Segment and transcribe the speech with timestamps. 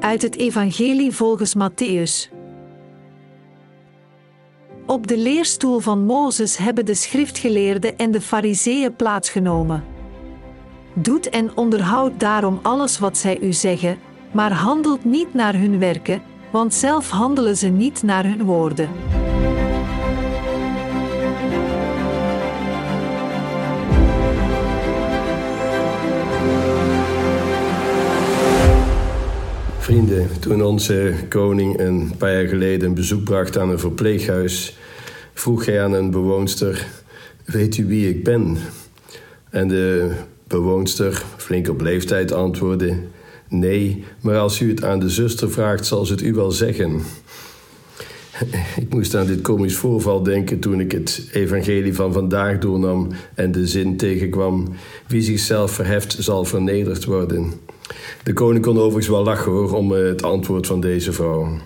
[0.00, 2.32] Uit het Evangelie volgens Matthäus.
[4.86, 9.84] Op de leerstoel van Mozes hebben de schriftgeleerden en de fariseeën plaatsgenomen.
[10.92, 13.98] Doet en onderhoudt daarom alles wat zij u zeggen,
[14.32, 18.88] maar handelt niet naar hun werken, want zelf handelen ze niet naar hun woorden.
[29.88, 34.76] Vrienden, toen onze koning een paar jaar geleden een bezoek bracht aan een verpleeghuis,
[35.34, 36.86] vroeg hij aan een bewoonster:
[37.44, 38.56] Weet u wie ik ben?
[39.50, 40.10] En de
[40.46, 42.96] bewoonster, flink op leeftijd, antwoordde:
[43.48, 47.00] Nee, maar als u het aan de zuster vraagt, zal ze het u wel zeggen.
[48.82, 53.52] Ik moest aan dit komisch voorval denken toen ik het evangelie van vandaag doornam en
[53.52, 54.68] de zin tegenkwam:
[55.06, 57.52] Wie zichzelf verheft, zal vernederd worden.
[58.22, 61.58] De koning kon overigens wel lachen hoor om eh, het antwoord van deze vrouw.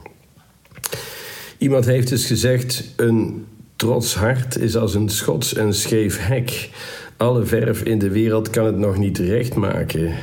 [1.59, 6.70] Iemand heeft eens gezegd: Een trots hart is als een schots en scheef hek.
[7.17, 10.15] Alle verf in de wereld kan het nog niet recht maken.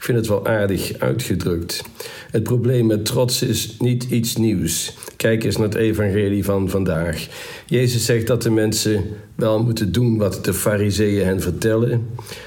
[0.00, 1.82] Ik vind het wel aardig uitgedrukt.
[2.30, 4.96] Het probleem met trots is niet iets nieuws.
[5.16, 7.26] Kijk eens naar het evangelie van vandaag.
[7.66, 12.06] Jezus zegt dat de mensen wel moeten doen wat de fariseeën hen vertellen,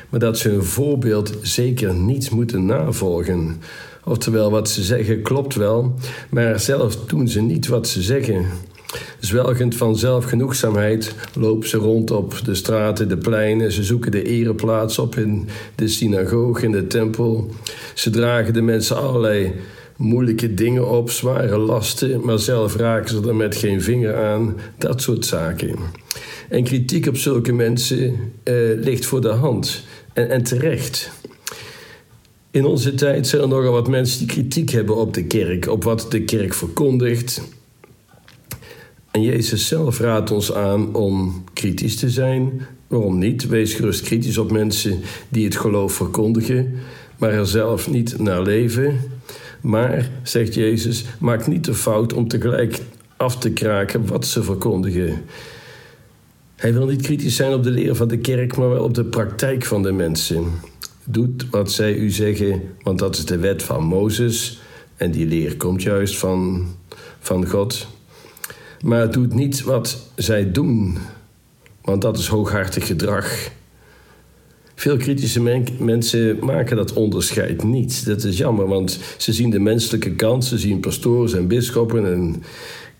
[0.10, 3.62] maar dat ze hun voorbeeld zeker niet moeten navolgen.
[4.04, 5.94] Oftewel, wat ze zeggen klopt wel,
[6.30, 8.46] maar zelf doen ze niet wat ze zeggen.
[9.20, 13.72] Zwelgend van zelfgenoegzaamheid lopen ze rond op de straten, de pleinen.
[13.72, 17.50] Ze zoeken de ereplaats op in de synagoge, in de tempel.
[17.94, 19.52] Ze dragen de mensen allerlei
[19.98, 24.56] moeilijke dingen op, zware lasten, maar zelf raken ze er met geen vinger aan.
[24.78, 25.76] Dat soort zaken.
[26.50, 29.84] En kritiek op zulke mensen eh, ligt voor de hand.
[30.14, 31.12] En, en terecht.
[32.52, 35.84] In onze tijd zijn er nogal wat mensen die kritiek hebben op de kerk, op
[35.84, 37.42] wat de kerk verkondigt.
[39.14, 42.62] En Jezus zelf raadt ons aan om kritisch te zijn.
[42.88, 43.48] Waarom niet?
[43.48, 46.74] Wees gerust kritisch op mensen die het geloof verkondigen,
[47.18, 49.00] maar er zelf niet naar leven.
[49.62, 52.82] Maar, zegt Jezus, maak niet de fout om tegelijk
[53.18, 55.22] af te kraken wat ze verkondigen.
[56.56, 59.06] Hij wil niet kritisch zijn op de leer van de kerk, maar wel op de
[59.06, 60.46] praktijk van de mensen.
[61.04, 64.62] Doet wat zij u zeggen, want dat is de wet van Mozes.
[64.96, 66.68] En die leer komt juist van,
[67.20, 67.88] van God.
[68.84, 70.98] Maar doet niet wat zij doen,
[71.82, 73.50] want dat is hooghartig gedrag.
[74.76, 75.42] Veel kritische
[75.80, 78.06] mensen maken dat onderscheid niet.
[78.06, 80.46] Dat is jammer, want ze zien de menselijke kant.
[80.46, 82.44] Ze zien pastoors en bisschoppen en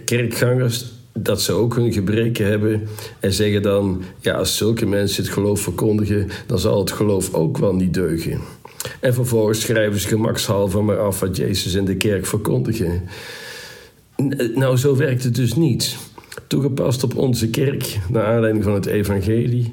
[0.06, 2.88] kerkgangers dat ze ook hun gebreken hebben
[3.20, 7.58] en zeggen dan: ja, als zulke mensen het geloof verkondigen, dan zal het geloof ook
[7.58, 8.40] wel niet deugen.
[9.00, 13.02] En vervolgens schrijven ze gemakshalve maar af wat Jezus in de kerk verkondigen.
[14.56, 15.98] Nou, zo werkt het dus niet.
[16.48, 19.72] Toegepast op onze kerk, naar aanleiding van het evangelie.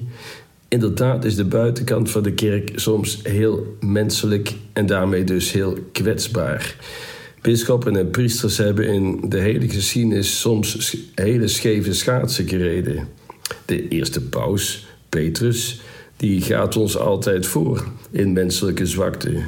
[0.69, 6.77] Inderdaad is de buitenkant van de kerk soms heel menselijk en daarmee dus heel kwetsbaar.
[7.43, 13.09] Bisschoppen en priesters hebben in de hele geschiedenis soms hele scheve schaatsen gereden.
[13.65, 15.81] De eerste paus, Petrus,
[16.17, 19.43] die gaat ons altijd voor in menselijke zwakte.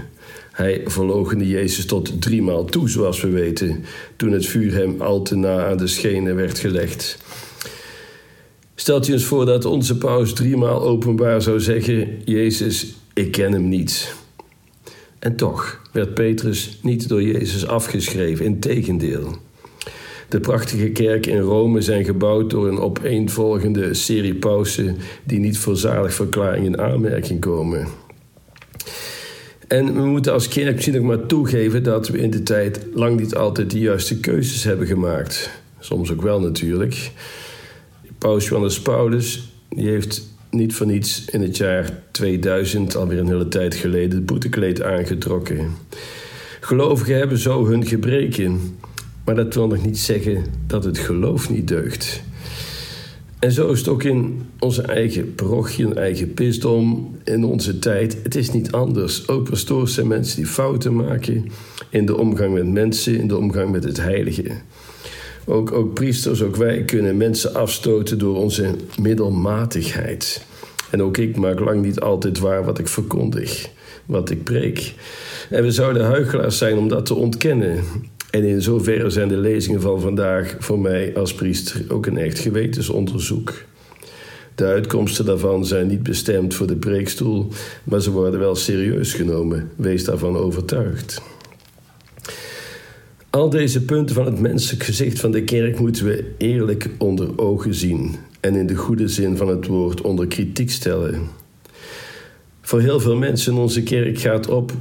[0.53, 3.85] Hij verloochende Jezus tot driemaal toe, zoals we weten,
[4.17, 7.19] toen het vuur hem al te na aan de schenen werd gelegd.
[8.75, 13.69] Stelt je eens voor dat onze paus driemaal openbaar zou zeggen: Jezus, ik ken hem
[13.69, 14.15] niet.
[15.19, 19.37] En toch werd Petrus niet door Jezus afgeschreven, integendeel.
[20.29, 25.77] De prachtige kerken in Rome zijn gebouwd door een opeenvolgende serie pausen die niet voor
[25.77, 27.87] zaligverklaring in aanmerking komen.
[29.73, 33.21] En we moeten als kerk misschien ook maar toegeven dat we in de tijd lang
[33.21, 35.51] niet altijd de juiste keuzes hebben gemaakt.
[35.79, 37.11] Soms ook wel natuurlijk.
[38.19, 43.49] Paus Johannes Paulus die heeft niet voor niets in het jaar 2000, alweer een hele
[43.49, 45.71] tijd geleden, het boetekleed aangetrokken.
[46.61, 48.77] Gelovigen hebben zo hun gebreken,
[49.25, 52.23] maar dat wil nog niet zeggen dat het geloof niet deugt.
[53.43, 58.17] En zo is het ook in onze eigen parochie, eigen bisdom, in onze tijd.
[58.23, 59.29] Het is niet anders.
[59.29, 61.47] Ook pastoors zijn mensen die fouten maken
[61.91, 64.45] in de omgang met mensen, in de omgang met het heilige.
[65.45, 70.47] Ook, ook priesters, ook wij kunnen mensen afstoten door onze middelmatigheid.
[70.91, 73.69] En ook ik maak lang niet altijd waar wat ik verkondig,
[74.07, 74.95] wat ik preek.
[75.51, 77.85] En we zouden huigelaars zijn om dat te ontkennen.
[78.33, 82.39] En in zoverre zijn de lezingen van vandaag voor mij als priester ook een echt
[82.39, 83.55] gewetensonderzoek.
[84.55, 87.49] De uitkomsten daarvan zijn niet bestemd voor de preekstoel,
[87.85, 89.71] maar ze worden wel serieus genomen.
[89.77, 91.23] Wees daarvan overtuigd.
[93.31, 97.75] Al deze punten van het menselijk gezicht van de kerk moeten we eerlijk onder ogen
[97.75, 101.29] zien en in de goede zin van het woord onder kritiek stellen.
[102.61, 104.73] Voor heel veel mensen in onze kerk gaat op: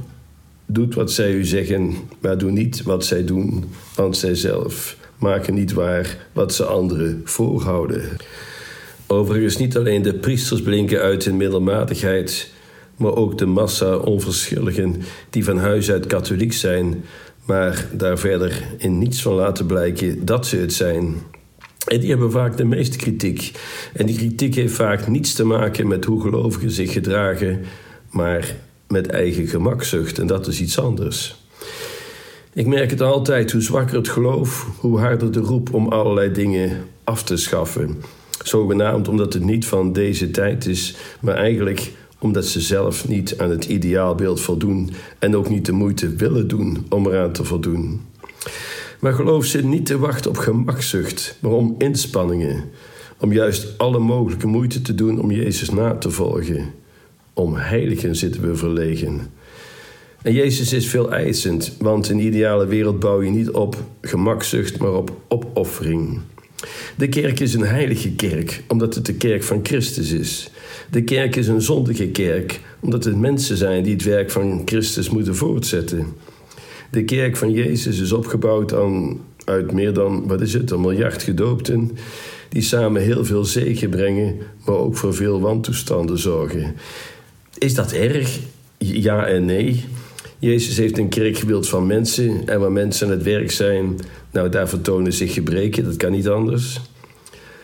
[0.72, 3.64] doet wat zij u zeggen, maar doe niet wat zij doen,
[3.94, 8.02] want zij zelf maken niet waar wat ze anderen voorhouden.
[9.06, 12.52] Overigens, niet alleen de priesters blinken uit in middelmatigheid,
[12.96, 17.04] maar ook de massa onverschilligen die van huis uit katholiek zijn,
[17.44, 21.14] maar daar verder in niets van laten blijken dat ze het zijn.
[21.86, 23.52] En die hebben vaak de meeste kritiek.
[23.92, 27.60] En die kritiek heeft vaak niets te maken met hoe gelovigen zich gedragen,
[28.10, 28.56] maar
[28.92, 30.18] met eigen gemakzucht.
[30.18, 31.36] En dat is iets anders.
[32.52, 36.84] Ik merk het altijd, hoe zwakker het geloof, hoe harder de roep om allerlei dingen
[37.04, 38.02] af te schaffen.
[38.44, 43.50] Zogenaamd omdat het niet van deze tijd is, maar eigenlijk omdat ze zelf niet aan
[43.50, 48.00] het ideaalbeeld voldoen en ook niet de moeite willen doen om eraan te voldoen.
[49.00, 52.64] Maar geloof zit niet te wachten op gemakzucht, maar om inspanningen.
[53.18, 56.81] Om juist alle mogelijke moeite te doen om Jezus na te volgen.
[57.34, 59.20] Om heiligen zitten we verlegen.
[60.22, 64.94] En Jezus is veel eisend, want een ideale wereld bouw je niet op gemakzucht, maar
[64.94, 66.20] op opoffering.
[66.96, 70.50] De kerk is een heilige kerk, omdat het de kerk van Christus is.
[70.90, 75.10] De kerk is een zondige kerk, omdat het mensen zijn die het werk van Christus
[75.10, 76.06] moeten voortzetten.
[76.90, 81.22] De kerk van Jezus is opgebouwd aan, uit meer dan, wat is het, een miljard
[81.22, 81.90] gedoopten,
[82.48, 86.74] die samen heel veel zegen brengen, maar ook voor veel wantoestanden zorgen.
[87.62, 88.38] Is dat erg?
[88.78, 89.84] Ja en nee.
[90.38, 93.98] Jezus heeft een kerk gewild van mensen en waar mensen aan het werk zijn,
[94.30, 96.80] nou daar vertonen zich gebreken, dat kan niet anders.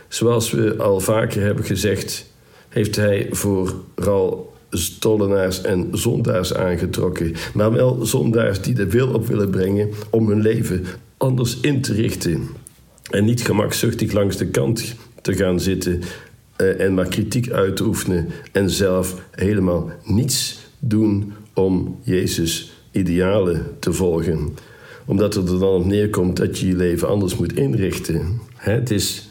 [0.08, 2.30] Zoals we al vaker hebben gezegd,
[2.68, 7.34] heeft hij vooral stollenaars en zondaars aangetrokken.
[7.54, 10.84] Maar wel zondaars die de wil op willen brengen om hun leven
[11.16, 12.48] anders in te richten.
[13.10, 16.02] En niet gemakzuchtig langs de kant te gaan zitten
[16.60, 23.66] uh, en maar kritiek uit te oefenen en zelf helemaal niets doen om Jezus' idealen
[23.78, 24.54] te volgen.
[25.06, 28.40] Omdat het er dan op neerkomt dat je je leven anders moet inrichten.
[28.54, 29.28] Het is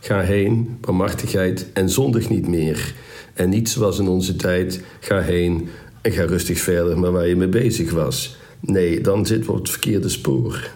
[0.00, 2.94] ga heen, barmhartigheid en zondig niet meer.
[3.34, 5.68] En niet zoals in onze tijd, ga heen
[6.00, 8.36] en ga rustig verder, maar waar je mee bezig was.
[8.60, 10.70] Nee, dan zitten we op het verkeerde spoor.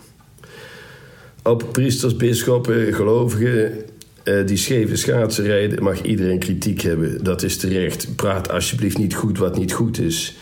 [1.43, 3.85] Op priesters, bisschoppen, gelovigen
[4.25, 7.25] uh, die scheve schaatsen rijden, mag iedereen kritiek hebben.
[7.25, 8.17] Dat is terecht.
[8.17, 10.37] Praat alsjeblieft niet goed wat niet goed is.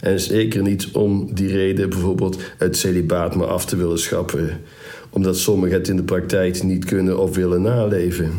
[0.00, 4.60] En zeker niet om die reden bijvoorbeeld het celibaat maar af te willen schappen.
[5.10, 8.32] Omdat sommigen het in de praktijk niet kunnen of willen naleven.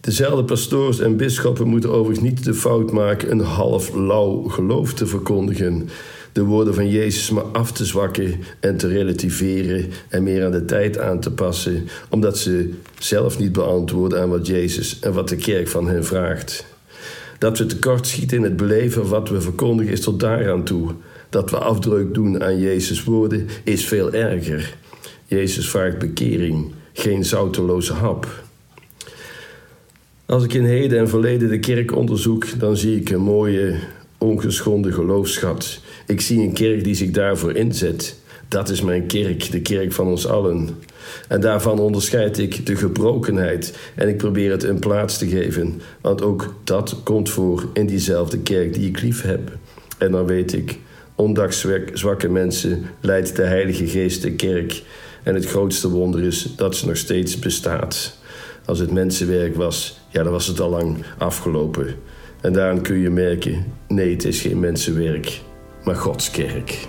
[0.00, 5.06] Dezelfde pastoors en bisschoppen moeten overigens niet de fout maken een half lauw geloof te
[5.06, 5.88] verkondigen.
[6.34, 10.64] De woorden van Jezus maar af te zwakken en te relativeren en meer aan de
[10.64, 15.36] tijd aan te passen, omdat ze zelf niet beantwoorden aan wat Jezus en wat de
[15.36, 16.66] kerk van hen vraagt.
[17.38, 20.90] Dat we tekort schieten in het beleven wat we verkondigen is tot daaraan toe.
[21.28, 24.76] Dat we afdruk doen aan Jezus' woorden is veel erger.
[25.26, 28.42] Jezus vraagt bekering, geen zouteloze hap.
[30.26, 33.78] Als ik in heden en verleden de kerk onderzoek, dan zie ik een mooie,
[34.24, 35.80] ongeschonden geloofschat.
[36.06, 38.18] Ik zie een kerk die zich daarvoor inzet.
[38.48, 40.68] Dat is mijn kerk, de kerk van ons allen.
[41.28, 46.22] En daarvan onderscheid ik de gebrokenheid en ik probeer het een plaats te geven, want
[46.22, 49.56] ook dat komt voor in diezelfde kerk die ik lief heb.
[49.98, 50.78] En dan weet ik,
[51.14, 54.82] ondanks zwakke mensen leidt de Heilige Geest de kerk.
[55.22, 58.18] En het grootste wonder is dat ze nog steeds bestaat.
[58.64, 61.94] Als het mensenwerk was, ja, dan was het al lang afgelopen.
[62.44, 65.40] En daaraan kun je merken: nee, het is geen mensenwerk,
[65.84, 66.86] maar Gods kerk.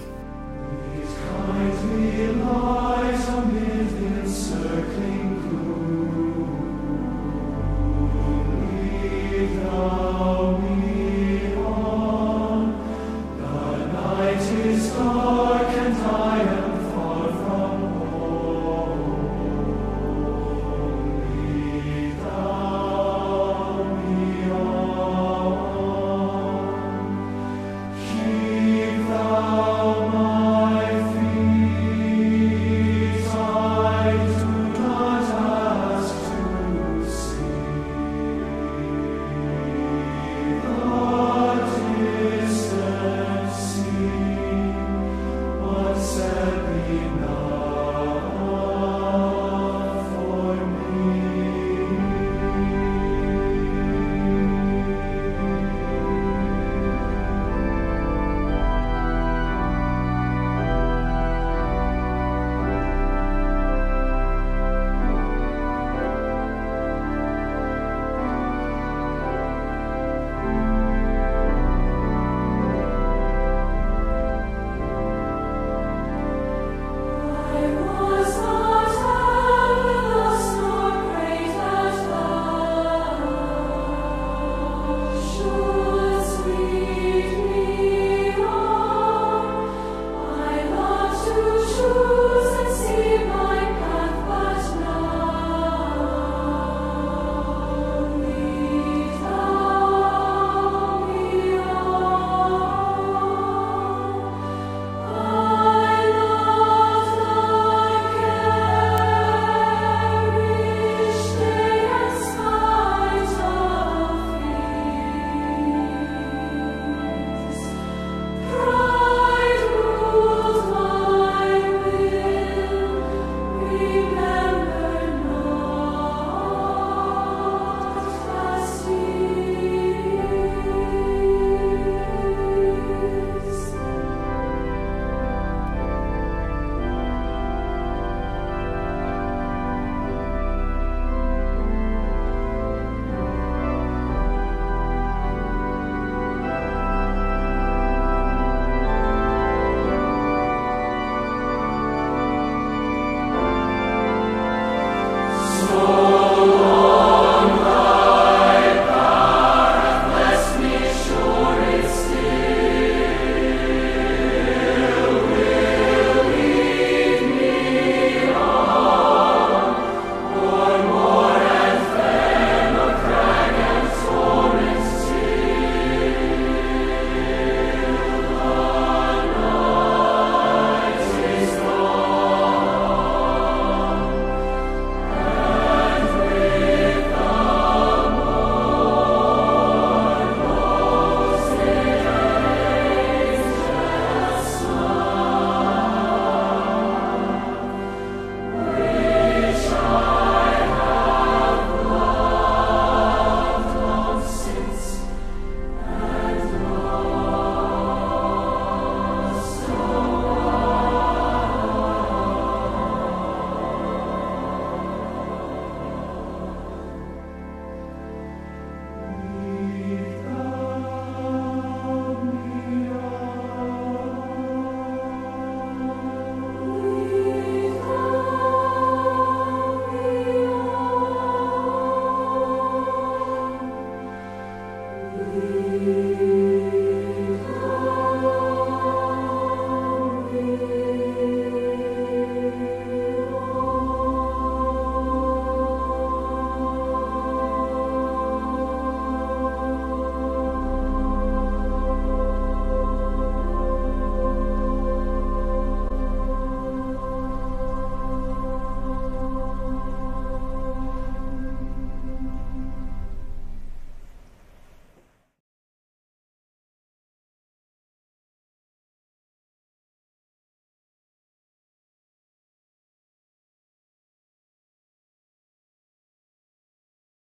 [46.05, 46.54] said.